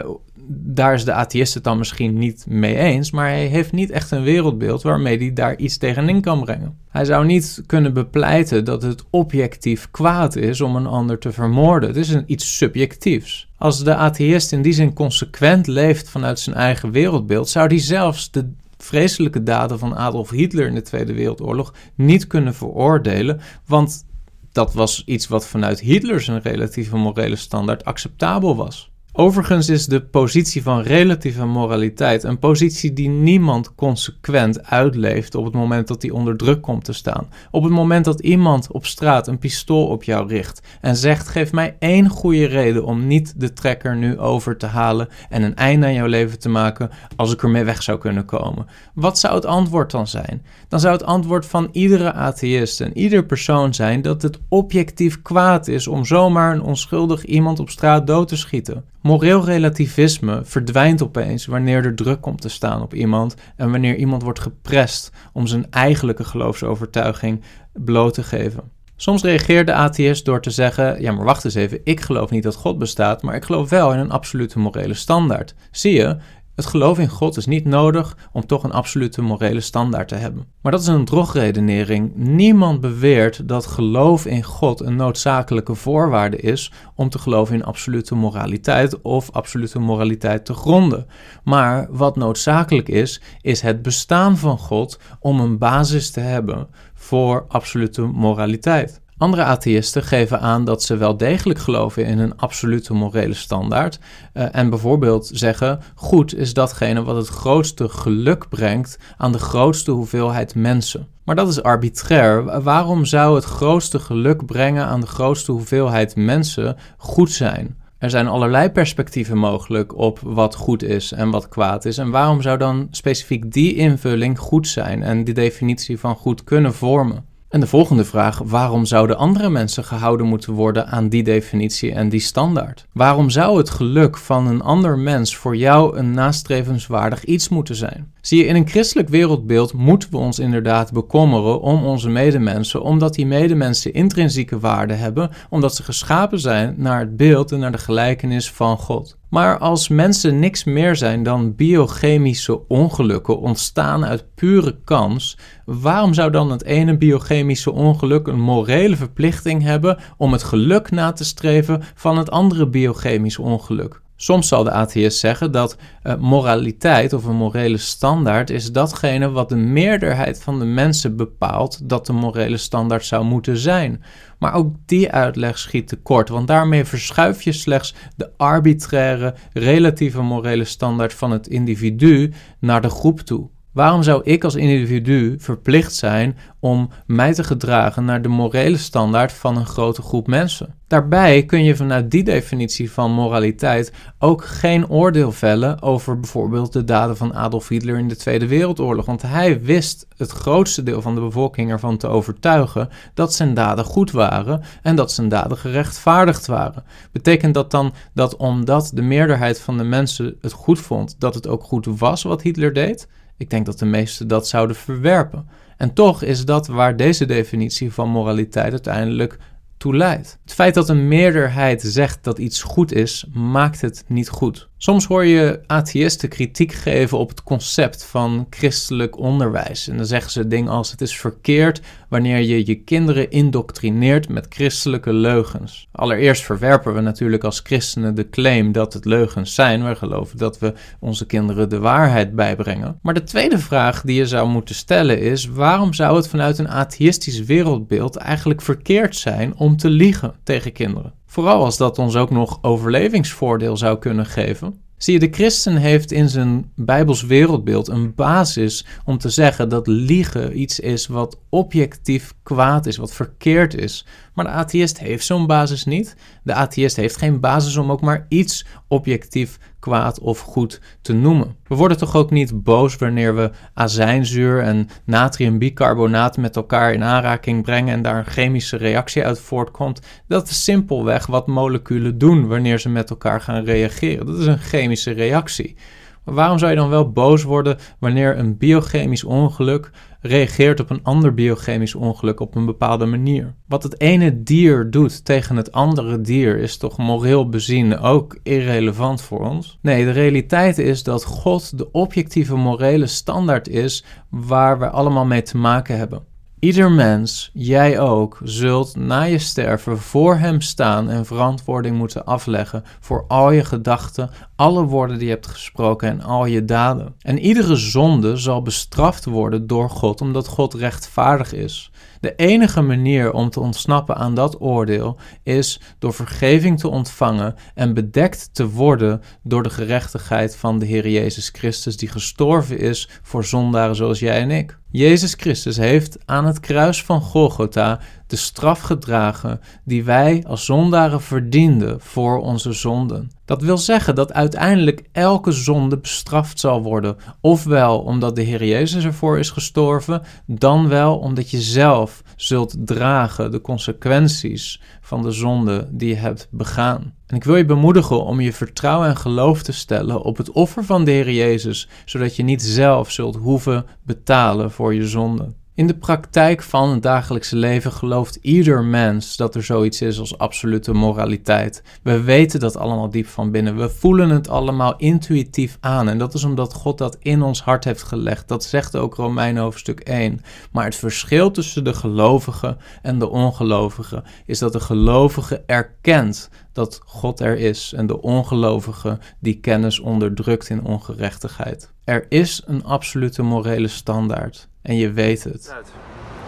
daar 0.50 0.95
is 0.95 1.05
de 1.05 1.12
atheïst 1.12 1.55
het 1.55 1.64
dan 1.64 1.78
misschien 1.78 2.19
niet 2.19 2.45
mee 2.49 2.76
eens, 2.76 3.11
maar 3.11 3.28
hij 3.28 3.47
heeft 3.47 3.73
niet 3.73 3.90
echt 3.90 4.11
een 4.11 4.23
wereldbeeld 4.23 4.83
waarmee 4.83 5.19
hij 5.19 5.33
daar 5.33 5.57
iets 5.57 5.76
tegenin 5.76 6.21
kan 6.21 6.40
brengen. 6.40 6.78
Hij 6.88 7.05
zou 7.05 7.26
niet 7.26 7.62
kunnen 7.67 7.93
bepleiten 7.93 8.64
dat 8.64 8.83
het 8.83 9.05
objectief 9.11 9.90
kwaad 9.90 10.37
is 10.37 10.61
om 10.61 10.76
een 10.76 10.87
ander 10.87 11.19
te 11.19 11.33
vermoorden. 11.33 11.88
Het 11.88 11.99
is 11.99 12.09
een, 12.09 12.25
iets 12.26 12.57
subjectiefs. 12.57 13.49
Als 13.57 13.85
de 13.85 13.95
atheïst 13.95 14.52
in 14.52 14.62
die 14.62 14.73
zin 14.73 14.93
consequent 14.93 15.67
leeft 15.67 16.09
vanuit 16.09 16.38
zijn 16.38 16.57
eigen 16.57 16.90
wereldbeeld, 16.90 17.49
zou 17.49 17.67
hij 17.67 17.78
zelfs 17.78 18.31
de 18.31 18.50
vreselijke 18.78 19.42
daden 19.42 19.78
van 19.78 19.97
Adolf 19.97 20.30
Hitler 20.30 20.66
in 20.66 20.75
de 20.75 20.82
Tweede 20.82 21.12
Wereldoorlog 21.12 21.75
niet 21.94 22.26
kunnen 22.26 22.54
veroordelen, 22.54 23.40
want 23.66 24.06
dat 24.52 24.75
was 24.75 25.02
iets 25.04 25.28
wat 25.28 25.47
vanuit 25.47 25.80
Hitler 25.80 26.20
zijn 26.20 26.42
relatieve 26.42 26.97
morele 26.97 27.37
standaard 27.37 27.85
acceptabel 27.85 28.56
was. 28.56 28.90
Overigens 29.20 29.68
is 29.68 29.87
de 29.87 30.00
positie 30.00 30.62
van 30.62 30.82
relatieve 30.82 31.44
moraliteit 31.44 32.22
een 32.22 32.38
positie 32.38 32.92
die 32.92 33.08
niemand 33.08 33.75
consequent 33.75 34.66
uitleeft 34.66 35.34
op 35.34 35.44
het 35.44 35.54
moment 35.54 35.88
dat 35.88 36.02
hij 36.02 36.10
onder 36.10 36.37
druk 36.37 36.62
komt 36.62 36.84
te 36.84 36.92
staan. 36.92 37.28
Op 37.50 37.62
het 37.62 37.72
moment 37.72 38.04
dat 38.04 38.20
iemand 38.20 38.72
op 38.72 38.87
straat 38.87 39.26
een 39.26 39.38
pistool 39.38 39.87
op 39.87 40.02
jou 40.02 40.28
richt 40.28 40.62
en 40.80 40.96
zegt: 40.96 41.28
Geef 41.28 41.52
mij 41.52 41.76
één 41.78 42.08
goede 42.08 42.44
reden 42.44 42.84
om 42.84 43.06
niet 43.06 43.40
de 43.40 43.52
trekker 43.52 43.96
nu 43.96 44.18
over 44.18 44.56
te 44.56 44.66
halen 44.66 45.08
en 45.28 45.42
een 45.42 45.56
einde 45.56 45.87
aan 45.87 45.94
jouw 45.94 46.06
leven 46.06 46.38
te 46.38 46.48
maken 46.48 46.90
als 47.16 47.32
ik 47.32 47.42
ermee 47.42 47.64
weg 47.64 47.82
zou 47.82 47.98
kunnen 47.98 48.25
komen. 48.25 48.66
Wat 48.94 49.18
zou 49.18 49.34
het 49.34 49.46
antwoord 49.46 49.90
dan 49.90 50.06
zijn? 50.06 50.42
Dan 50.68 50.80
zou 50.80 50.92
het 50.92 51.04
antwoord 51.04 51.46
van 51.46 51.68
iedere 51.72 52.12
atheïst 52.12 52.80
en 52.80 52.98
ieder 52.98 53.25
persoon 53.25 53.75
zijn 53.75 54.02
dat 54.02 54.22
het 54.22 54.38
objectief 54.48 55.22
kwaad 55.22 55.68
is 55.68 55.88
om 55.88 56.04
zomaar 56.04 56.54
een 56.54 56.62
onschuldig 56.62 57.25
iemand 57.25 57.60
op 57.60 57.70
straat 57.70 58.06
dood 58.06 58.28
te 58.28 58.37
schieten. 58.37 58.84
Moreel 59.09 59.45
relativisme 59.45 60.41
verdwijnt 60.45 61.03
opeens 61.03 61.47
wanneer 61.47 61.85
er 61.85 61.95
druk 61.95 62.21
komt 62.21 62.41
te 62.41 62.49
staan 62.49 62.83
op 62.83 62.95
iemand 62.95 63.35
en 63.57 63.71
wanneer 63.71 63.97
iemand 63.97 64.23
wordt 64.23 64.41
geprest 64.41 65.12
om 65.33 65.47
zijn 65.47 65.71
eigenlijke 65.71 66.25
geloofsovertuiging 66.25 67.43
bloot 67.73 68.15
te 68.15 68.23
geven. 68.23 68.71
Soms 68.97 69.23
reageert 69.23 69.67
de 69.67 69.73
atheïst 69.73 70.25
door 70.25 70.41
te 70.41 70.50
zeggen: 70.50 71.00
Ja, 71.00 71.12
maar 71.12 71.25
wacht 71.25 71.45
eens 71.45 71.55
even, 71.55 71.81
ik 71.85 72.00
geloof 72.00 72.31
niet 72.31 72.43
dat 72.43 72.55
God 72.55 72.79
bestaat, 72.79 73.23
maar 73.23 73.35
ik 73.35 73.45
geloof 73.45 73.71
wel 73.71 73.93
in 73.93 73.99
een 73.99 74.11
absolute 74.11 74.59
morele 74.59 74.95
standaard. 74.95 75.55
Zie 75.71 75.93
je, 75.93 76.17
het 76.59 76.67
geloof 76.67 76.99
in 76.99 77.09
God 77.09 77.37
is 77.37 77.47
niet 77.47 77.65
nodig 77.65 78.17
om 78.33 78.47
toch 78.47 78.62
een 78.62 78.73
absolute 78.73 79.23
morele 79.23 79.61
standaard 79.61 80.09
te 80.09 80.15
hebben. 80.15 80.47
Maar 80.62 80.73
dat 80.73 80.81
is 80.81 80.87
een 80.87 81.05
drogredenering. 81.05 82.12
Niemand 82.15 82.81
beweert 82.81 83.49
dat 83.49 83.67
geloof 83.67 84.27
in 84.27 84.43
God 84.43 84.81
een 84.81 84.97
noodzakelijke 84.97 85.75
voorwaarde 85.75 86.37
is 86.37 86.73
om 86.95 87.09
te 87.09 87.19
geloven 87.19 87.55
in 87.55 87.65
absolute 87.65 88.15
moraliteit 88.15 89.00
of 89.03 89.31
absolute 89.31 89.79
moraliteit 89.79 90.45
te 90.45 90.55
gronden. 90.55 91.07
Maar 91.45 91.87
wat 91.91 92.17
noodzakelijk 92.17 92.88
is, 92.88 93.21
is 93.41 93.61
het 93.61 93.83
bestaan 93.83 94.37
van 94.37 94.59
God 94.59 94.99
om 95.21 95.41
een 95.41 95.59
basis 95.59 96.11
te 96.11 96.21
hebben 96.21 96.69
voor 96.95 97.45
absolute 97.49 98.03
moraliteit. 98.03 99.00
Andere 99.18 99.42
atheïsten 99.42 100.02
geven 100.02 100.40
aan 100.40 100.64
dat 100.64 100.82
ze 100.82 100.96
wel 100.96 101.16
degelijk 101.16 101.58
geloven 101.58 102.06
in 102.06 102.18
een 102.18 102.37
absolute 102.37 102.94
morele 102.94 103.34
standaard 103.34 103.98
uh, 104.34 104.54
en 104.54 104.70
bijvoorbeeld 104.70 105.30
zeggen: 105.32 105.80
goed 105.94 106.37
is 106.37 106.54
datgene 106.54 107.02
wat 107.02 107.16
het 107.16 107.28
grootste 107.28 107.88
geluk 107.88 108.48
brengt 108.48 108.98
aan 109.16 109.32
de 109.32 109.38
grootste 109.38 109.90
hoeveelheid 109.90 110.54
mensen. 110.54 111.06
Maar 111.25 111.37
dat 111.37 111.48
is 111.48 111.62
arbitrair. 111.62 112.62
Waarom 112.62 113.04
zou 113.04 113.34
het 113.34 113.44
grootste 113.44 113.98
geluk 113.98 114.46
brengen 114.46 114.87
aan 114.87 115.00
de 115.00 115.06
grootste 115.06 115.52
hoeveelheid 115.52 116.16
mensen 116.16 116.76
goed 116.96 117.30
zijn? 117.30 117.76
Er 117.98 118.10
zijn 118.10 118.28
allerlei 118.28 118.70
perspectieven 118.70 119.38
mogelijk 119.38 119.96
op 119.96 120.18
wat 120.22 120.54
goed 120.54 120.82
is 120.82 121.12
en 121.12 121.30
wat 121.30 121.48
kwaad 121.48 121.84
is. 121.84 121.98
En 121.98 122.10
waarom 122.10 122.42
zou 122.42 122.58
dan 122.58 122.88
specifiek 122.90 123.52
die 123.52 123.75
invulling 123.75 124.38
goed 124.38 124.68
zijn 124.68 125.02
en 125.02 125.25
die 125.25 125.34
definitie 125.34 125.98
van 125.98 126.14
goed 126.14 126.44
kunnen 126.44 126.75
vormen? 126.75 127.25
En 127.49 127.61
de 127.61 127.67
volgende 127.67 128.05
vraag: 128.05 128.38
waarom 128.45 128.85
zouden 128.85 129.17
andere 129.17 129.49
mensen 129.50 129.85
gehouden 129.85 130.26
moeten 130.26 130.52
worden 130.52 130.87
aan 130.87 131.09
die 131.09 131.23
definitie 131.23 131.93
en 131.93 132.09
die 132.09 132.21
standaard? 132.21 132.87
Waarom 132.93 133.31
zou 133.31 133.59
het 133.59 133.71
geluk 133.71 134.17
van 134.17 134.47
een 134.47 134.62
ander 134.62 134.99
mens 134.99 135.37
voor 135.37 135.57
jou 135.57 135.97
een 135.97 136.11
nastrevenswaardig 136.11 137.25
iets 137.25 137.49
moeten 137.49 137.75
zijn? 137.75 138.12
Zie 138.21 138.38
je, 138.38 138.45
in 138.45 138.57
een 138.57 138.69
christelijk 138.69 139.09
wereldbeeld 139.09 139.73
moeten 139.73 140.11
we 140.11 140.17
ons 140.17 140.38
inderdaad 140.38 140.93
bekommeren 140.93 141.61
om 141.61 141.85
onze 141.85 142.09
medemensen, 142.09 142.83
omdat 142.83 143.14
die 143.14 143.26
medemensen 143.26 143.93
intrinsieke 143.93 144.59
waarde 144.59 144.95
hebben, 144.95 145.31
omdat 145.50 145.75
ze 145.75 145.83
geschapen 145.83 146.40
zijn 146.40 146.75
naar 146.76 147.00
het 147.00 147.17
beeld 147.17 147.52
en 147.52 147.59
naar 147.59 147.73
de 147.73 147.78
gelijkenis 147.78 148.50
van 148.50 148.76
God. 148.76 149.17
Maar 149.30 149.58
als 149.58 149.88
mensen 149.88 150.38
niks 150.38 150.64
meer 150.64 150.97
zijn 150.97 151.23
dan 151.23 151.54
biochemische 151.54 152.68
ongelukken 152.68 153.38
ontstaan 153.38 154.04
uit 154.04 154.35
pure 154.35 154.78
kans, 154.85 155.38
waarom 155.64 156.14
zou 156.14 156.30
dan 156.30 156.50
het 156.50 156.64
ene 156.64 156.97
biochemische 156.97 157.73
ongeluk 157.73 158.26
een 158.26 158.40
morele 158.40 158.97
verplichting 158.97 159.62
hebben 159.62 159.99
om 160.16 160.32
het 160.32 160.42
geluk 160.42 160.90
na 160.90 161.12
te 161.12 161.25
streven 161.25 161.82
van 161.94 162.18
het 162.18 162.30
andere 162.30 162.68
biochemische 162.68 163.42
ongeluk? 163.42 164.00
Soms 164.20 164.48
zal 164.48 164.64
de 164.64 164.70
atheïst 164.70 165.18
zeggen 165.18 165.52
dat 165.52 165.76
uh, 166.04 166.14
moraliteit 166.16 167.12
of 167.12 167.25
een 167.25 167.37
morele 167.37 167.76
standaard 167.76 168.50
is 168.50 168.72
datgene 168.72 169.30
wat 169.30 169.48
de 169.48 169.56
meerderheid 169.56 170.42
van 170.42 170.58
de 170.58 170.64
mensen 170.64 171.16
bepaalt 171.16 171.88
dat 171.88 172.06
de 172.06 172.12
morele 172.12 172.56
standaard 172.56 173.04
zou 173.04 173.25
moeten 173.25 173.56
zijn. 173.56 174.02
Maar 174.38 174.54
ook 174.54 174.75
die 174.87 175.12
uitleg 175.12 175.58
schiet 175.58 175.88
tekort, 175.88 176.28
want 176.28 176.46
daarmee 176.46 176.84
verschuif 176.84 177.42
je 177.42 177.52
slechts 177.52 177.94
de 178.16 178.30
arbitraire, 178.37 179.34
relatieve 179.52 180.22
morele 180.22 180.64
standaard 180.64 181.14
van 181.14 181.30
het 181.30 181.46
individu 181.46 182.32
naar 182.58 182.82
de 182.82 182.90
groep 182.90 183.20
toe. 183.20 183.48
Waarom 183.78 184.02
zou 184.02 184.20
ik 184.25 184.44
als 184.44 184.54
individu 184.54 185.37
verplicht 185.38 185.94
zijn 185.94 186.37
om 186.61 186.90
mij 187.06 187.35
te 187.35 187.44
gedragen 187.44 188.04
naar 188.04 188.23
de 188.23 188.28
morele 188.28 188.76
standaard 188.76 189.32
van 189.32 189.56
een 189.56 189.66
grote 189.66 190.02
groep 190.02 190.26
mensen? 190.26 190.75
Daarbij 190.87 191.44
kun 191.44 191.64
je 191.64 191.76
vanuit 191.76 192.11
die 192.11 192.25
definitie 192.25 192.90
van 192.90 193.12
moraliteit 193.12 193.92
ook 194.18 194.44
geen 194.44 194.88
oordeel 194.88 195.32
vellen 195.32 195.82
over 195.82 196.20
bijvoorbeeld 196.20 196.73
de 196.73 196.85
daden 196.85 197.16
van 197.16 197.35
Adolf 197.35 197.68
Hitler 197.68 197.99
in 197.99 198.08
de 198.08 198.16
Tweede 198.16 198.47
Wereldoorlog. 198.47 199.06
Want 199.06 199.23
hij 199.23 199.62
wist 199.62 200.06
het 200.16 200.30
grootste 200.30 200.82
deel 200.82 201.02
van 201.02 201.14
de 201.14 201.20
bevolking 201.20 201.70
ervan 201.70 201.97
te 201.97 202.06
overtuigen 202.06 202.88
dat 203.14 203.35
zijn 203.35 203.54
daden 203.54 203.85
goed 203.85 204.11
waren 204.11 204.62
en 204.82 204.97
dat 204.97 205.12
zijn 205.12 205.28
daden 205.28 205.58
gerechtvaardigd 205.58 206.47
waren. 206.47 206.85
Betekent 207.12 207.54
dat 207.54 207.70
dan 207.70 207.92
dat 208.14 208.37
omdat 208.37 208.90
de 208.94 209.02
meerderheid 209.02 209.61
van 209.61 209.76
de 209.76 209.85
mensen 209.85 210.37
het 210.40 210.52
goed 210.52 210.80
vond, 210.80 211.16
dat 211.18 211.35
het 211.35 211.47
ook 211.47 211.62
goed 211.62 211.87
was 211.87 212.23
wat 212.23 212.42
Hitler 212.42 212.73
deed? 212.73 213.08
Ik 213.38 213.50
denk 213.50 213.66
dat 213.66 213.78
de 213.78 213.87
meesten 213.87 214.28
dat 214.28 214.49
zouden 214.49 214.76
verwerpen. 214.76 215.49
En 215.76 215.92
toch 215.92 216.23
is 216.23 216.45
dat 216.45 216.66
waar 216.66 216.97
deze 216.97 217.26
definitie 217.26 217.92
van 217.92 218.09
moraliteit 218.09 218.71
uiteindelijk 218.71 219.38
toe 219.78 219.97
leidt. 219.97 220.38
Het 220.42 220.54
feit 220.54 220.75
dat 220.75 220.88
een 220.88 221.08
meerderheid 221.08 221.82
zegt 221.82 222.25
dat 222.25 222.38
iets 222.38 222.62
goed 222.62 222.92
is, 222.92 223.25
maakt 223.32 223.80
het 223.80 224.04
niet 224.06 224.28
goed. 224.28 224.68
Soms 224.80 225.06
hoor 225.06 225.25
je 225.25 225.61
atheïsten 225.66 226.28
kritiek 226.28 226.73
geven 226.73 227.18
op 227.18 227.28
het 227.28 227.42
concept 227.42 228.04
van 228.04 228.47
christelijk 228.50 229.18
onderwijs. 229.18 229.88
En 229.88 229.97
dan 229.97 230.06
zeggen 230.06 230.30
ze 230.30 230.49
dingen 230.49 230.73
als: 230.73 230.90
het 230.90 231.00
is 231.00 231.16
verkeerd 231.16 231.80
wanneer 232.08 232.38
je 232.38 232.66
je 232.66 232.75
kinderen 232.75 233.30
indoctrineert 233.30 234.28
met 234.28 234.47
christelijke 234.49 235.12
leugens. 235.12 235.88
Allereerst 235.92 236.42
verwerpen 236.42 236.94
we 236.94 237.00
natuurlijk 237.00 237.44
als 237.44 237.61
christenen 237.61 238.14
de 238.14 238.28
claim 238.28 238.73
dat 238.73 238.92
het 238.92 239.04
leugens 239.04 239.54
zijn. 239.54 239.85
We 239.85 239.94
geloven 239.94 240.38
dat 240.38 240.58
we 240.58 240.75
onze 241.00 241.26
kinderen 241.26 241.68
de 241.68 241.78
waarheid 241.78 242.35
bijbrengen. 242.35 242.99
Maar 243.02 243.14
de 243.14 243.25
tweede 243.25 243.58
vraag 243.58 244.02
die 244.02 244.16
je 244.16 244.26
zou 244.26 244.49
moeten 244.49 244.75
stellen 244.75 245.20
is: 245.20 245.47
waarom 245.47 245.92
zou 245.94 246.16
het 246.16 246.28
vanuit 246.28 246.58
een 246.58 246.70
atheïstisch 246.70 247.40
wereldbeeld 247.40 248.16
eigenlijk 248.16 248.62
verkeerd 248.62 249.16
zijn 249.16 249.56
om 249.68 249.76
te 249.76 249.90
liegen 249.90 250.34
tegen 250.42 250.72
kinderen? 250.72 251.12
Vooral 251.26 251.64
als 251.64 251.76
dat 251.76 251.98
ons 251.98 252.16
ook 252.16 252.30
nog 252.30 252.58
overlevingsvoordeel 252.62 253.76
zou 253.76 253.98
kunnen 253.98 254.26
geven. 254.26 254.80
Zie 254.96 255.12
je, 255.12 255.18
de 255.18 255.34
christen 255.34 255.76
heeft 255.76 256.12
in 256.12 256.28
zijn 256.28 256.70
Bijbels 256.75 257.22
wereldbeeld 257.22 257.88
een 257.88 258.14
basis 258.14 258.87
om 259.04 259.18
te 259.18 259.28
zeggen 259.28 259.68
dat 259.68 259.87
liegen 259.87 260.60
iets 260.60 260.80
is 260.80 261.06
wat 261.06 261.38
objectief 261.48 262.34
kwaad 262.42 262.87
is, 262.87 262.96
wat 262.96 263.12
verkeerd 263.12 263.75
is. 263.75 264.06
Maar 264.34 264.44
de 264.44 264.50
atheïst 264.50 264.98
heeft 264.98 265.26
zo'n 265.26 265.46
basis 265.46 265.84
niet. 265.84 266.16
De 266.42 266.52
atheïst 266.54 266.96
heeft 266.96 267.16
geen 267.16 267.40
basis 267.40 267.76
om 267.76 267.90
ook 267.90 268.00
maar 268.00 268.26
iets 268.28 268.64
objectief 268.88 269.58
kwaad 269.80 270.20
of 270.20 270.40
goed 270.40 270.80
te 271.02 271.12
noemen. 271.12 271.56
We 271.66 271.75
worden 271.75 271.97
toch 271.97 272.16
ook 272.16 272.30
niet 272.30 272.62
boos 272.62 272.97
wanneer 272.97 273.35
we 273.35 273.50
azijnzuur 273.75 274.62
en 274.62 274.88
natriumbicarbonaat 275.04 276.37
met 276.37 276.56
elkaar 276.56 276.92
in 276.92 277.04
aanraking 277.04 277.62
brengen 277.62 277.94
en 277.94 278.02
daar 278.02 278.18
een 278.18 278.26
chemische 278.26 278.76
reactie 278.76 279.25
uit 279.25 279.40
voortkomt. 279.40 280.00
Dat 280.26 280.49
is 280.49 280.64
simpelweg 280.64 281.26
wat 281.26 281.47
moleculen 281.47 282.18
doen 282.18 282.47
wanneer 282.47 282.78
ze 282.78 282.88
met 282.88 283.11
elkaar 283.11 283.40
gaan 283.40 283.64
reageren. 283.64 284.26
Dat 284.26 284.38
is 284.38 284.47
een 284.47 284.58
chemische 284.58 285.11
reactie. 285.12 285.76
Maar 286.25 286.35
waarom 286.35 286.58
zou 286.58 286.70
je 286.70 286.76
dan 286.76 286.88
wel 286.88 287.12
boos 287.12 287.42
worden 287.42 287.78
wanneer 287.99 288.38
een 288.38 288.56
biochemisch 288.56 289.25
ongeluk 289.25 289.90
reageert 290.20 290.80
op 290.80 290.90
een 290.90 291.02
ander 291.02 291.34
biochemisch 291.34 291.94
ongeluk 291.94 292.40
op 292.40 292.54
een 292.54 292.66
bepaalde 292.66 293.06
manier? 293.06 293.54
Wat 293.66 293.82
het 293.82 294.00
ene 294.00 294.42
dier 294.42 294.90
doet 294.90 295.25
tegen 295.25 295.56
het 295.56 295.72
andere 295.72 296.20
dier 296.20 296.58
is 296.58 296.76
toch 296.76 296.98
moreel 296.98 297.48
bezien 297.48 297.98
ook 297.98 298.38
irrelevant 298.42 299.22
voor 299.22 299.40
ons? 299.40 299.78
Nee, 299.82 300.04
de 300.04 300.10
realiteit 300.10 300.78
is 300.78 301.02
dat 301.02 301.25
God 301.25 301.78
de 301.78 301.92
objectieve 301.92 302.56
morele 302.56 303.06
standaard 303.06 303.68
is 303.68 304.04
waar 304.28 304.78
we 304.78 304.88
allemaal 304.88 305.26
mee 305.26 305.42
te 305.42 305.56
maken 305.56 305.96
hebben. 305.96 306.27
Ieder 306.61 306.91
mens, 306.91 307.50
jij 307.53 307.99
ook, 308.00 308.41
zult 308.43 308.97
na 308.97 309.23
je 309.23 309.38
sterven 309.38 309.99
voor 309.99 310.37
hem 310.37 310.61
staan 310.61 311.11
en 311.11 311.27
verantwoording 311.27 311.97
moeten 311.97 312.25
afleggen 312.25 312.83
voor 313.00 313.25
al 313.29 313.50
je 313.50 313.65
gedachten, 313.65 314.31
alle 314.57 314.83
woorden 314.83 315.19
die 315.19 315.27
je 315.27 315.33
hebt 315.33 315.47
gesproken 315.47 316.09
en 316.09 316.21
al 316.21 316.47
je 316.47 316.65
daden. 316.65 317.15
En 317.21 317.38
iedere 317.38 317.77
zonde 317.77 318.37
zal 318.37 318.62
bestraft 318.62 319.25
worden 319.25 319.67
door 319.67 319.91
God, 319.91 320.21
omdat 320.21 320.49
God 320.49 320.75
rechtvaardig 320.75 321.53
is. 321.53 321.91
De 322.21 322.35
enige 322.35 322.81
manier 322.81 323.33
om 323.33 323.50
te 323.50 323.61
ontsnappen 323.61 324.17
aan 324.17 324.35
dat 324.35 324.61
oordeel 324.61 325.19
is 325.43 325.81
door 325.99 326.15
vergeving 326.15 326.79
te 326.79 326.88
ontvangen 326.88 327.55
en 327.75 327.95
bedekt 327.95 328.55
te 328.55 328.71
worden 328.71 329.21
door 329.43 329.62
de 329.62 329.71
gerechtigheid 329.71 330.57
van 330.57 330.79
de 330.79 330.87
Heer 330.87 331.09
Jezus 331.09 331.49
Christus, 331.49 331.97
die 331.97 332.09
gestorven 332.09 332.79
is 332.79 333.09
voor 333.23 333.45
zondaren 333.45 333.97
zoals 333.97 334.19
jij 334.19 334.41
en 334.41 334.50
ik. 334.50 334.79
Jezus 334.90 335.35
Christus 335.35 335.76
heeft 335.76 336.18
aan 336.25 336.47
het 336.47 336.61
kruis 336.61 337.04
van 337.04 337.21
Golgotha 337.21 338.00
de 338.28 338.37
straf 338.37 338.80
gedragen 338.80 339.61
die 339.85 340.04
wij 340.04 340.44
als 340.47 340.64
zondaren 340.64 341.20
verdienden 341.20 342.00
voor 342.00 342.40
onze 342.40 342.73
zonden. 342.73 343.30
Dat 343.44 343.62
wil 343.62 343.78
zeggen 343.78 344.14
dat 344.14 344.32
uiteindelijk 344.32 345.08
elke 345.12 345.52
zonde 345.52 345.99
bestraft 345.99 346.61
zal 346.61 346.82
worden, 346.82 347.16
ofwel 347.40 347.99
omdat 347.99 348.37
de 348.37 348.42
Heer 348.42 348.64
Jezus 348.64 349.04
ervoor 349.04 349.38
is 349.38 349.50
gestorven, 349.50 350.23
dan 350.47 350.88
wel 350.88 351.18
omdat 351.18 351.50
je 351.50 351.61
zelf 351.61 352.23
zult 352.37 352.76
dragen 352.78 353.50
de 353.50 353.61
consequenties 353.61 354.80
van 355.00 355.23
de 355.23 355.30
zonde 355.30 355.88
die 355.90 356.08
je 356.08 356.14
hebt 356.14 356.49
begaan. 356.50 357.14
En 357.26 357.37
ik 357.37 357.44
wil 357.44 357.56
je 357.56 357.64
bemoedigen 357.64 358.25
om 358.25 358.40
je 358.40 358.52
vertrouwen 358.52 359.08
en 359.08 359.16
geloof 359.16 359.62
te 359.62 359.73
stellen 359.73 360.23
op 360.23 360.37
het 360.37 360.50
offer 360.50 360.85
van 360.85 361.04
de 361.04 361.11
Heer 361.11 361.32
Jezus, 361.32 361.88
zodat 362.04 362.37
je 362.37 362.42
niet 362.42 362.62
zelf 362.62 363.11
zult 363.11 363.37
hoeven 363.37 363.87
betalen 364.02 364.70
voor 364.70 364.94
je 364.94 365.06
zonde. 365.06 365.54
In 365.78 365.87
de 365.87 365.97
praktijk 365.97 366.62
van 366.62 366.90
het 366.90 367.02
dagelijkse 367.02 367.56
leven 367.56 367.92
gelooft 367.92 368.38
ieder 368.40 368.85
mens 368.85 369.37
dat 369.37 369.54
er 369.54 369.62
zoiets 369.62 370.00
is 370.00 370.18
als 370.18 370.38
absolute 370.38 370.92
moraliteit. 370.92 371.82
We 372.02 372.20
weten 372.20 372.61
dat 372.61 372.76
allemaal 372.76 373.11
diep 373.11 373.26
van 373.26 373.50
binnen. 373.50 373.76
We 373.76 373.88
voelen 373.88 374.30
het 374.30 374.49
allemaal 374.49 374.97
intuïtief 374.97 375.76
aan. 375.80 376.08
En 376.08 376.18
dat 376.18 376.35
is 376.35 376.44
omdat 376.44 376.73
God 376.73 376.99
dat 376.99 377.16
in 377.20 377.42
ons 377.42 377.62
hart 377.62 377.85
heeft 377.85 378.02
gelegd. 378.02 378.49
Dat 378.49 378.64
zegt 378.64 378.97
ook 378.97 379.14
Romein 379.14 379.56
hoofdstuk 379.56 380.00
1. 380.00 380.40
Maar 380.73 380.85
het 380.85 380.97
verschil 380.97 381.50
tussen 381.50 381.85
de 381.85 381.94
gelovige 381.94 382.76
en 383.02 383.18
de 383.18 383.28
ongelovige 383.28 384.23
is 384.47 384.58
dat 384.58 384.73
de 384.73 384.80
gelovige 384.80 385.62
erkent 385.66 386.50
dat 386.72 387.00
God 387.05 387.40
er 387.40 387.59
is 387.59 387.92
en 387.96 388.07
de 388.07 388.22
ongelovige 388.22 389.18
die 389.40 389.61
kennis 389.61 390.00
onderdrukt 390.00 390.68
in 390.68 390.85
ongerechtigheid. 390.85 391.92
Er 392.05 392.26
is 392.29 392.62
een 392.66 392.85
absolute 392.85 393.42
morele 393.42 393.88
standaard 393.88 394.68
en 394.88 394.96
je 394.96 395.12
weet 395.12 395.44
het. 395.44 395.74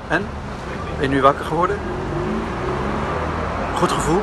En? 0.09 0.23
Ben 0.99 1.09
je 1.09 1.15
nu 1.15 1.21
wakker 1.21 1.45
geworden? 1.45 1.77
Goed 3.75 3.93
gevoel? 3.93 4.21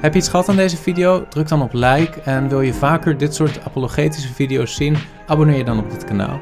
Heb 0.00 0.12
je 0.12 0.18
iets 0.18 0.28
gehad 0.28 0.48
aan 0.48 0.56
deze 0.56 0.76
video? 0.76 1.28
Druk 1.28 1.48
dan 1.48 1.62
op 1.62 1.72
like 1.72 2.20
en 2.20 2.48
wil 2.48 2.60
je 2.60 2.74
vaker 2.74 3.18
dit 3.18 3.34
soort 3.34 3.64
apologetische 3.64 4.32
video's 4.32 4.74
zien? 4.74 4.96
Abonneer 5.26 5.56
je 5.56 5.64
dan 5.64 5.78
op 5.78 5.90
dit 5.90 6.04
kanaal. 6.04 6.38